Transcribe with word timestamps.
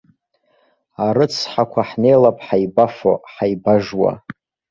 Арыцҳақәа 1.05 1.81
ҳнеилап 1.89 2.37
ҳаибафо, 2.45 3.13
ҳаибажуа. 3.33 4.11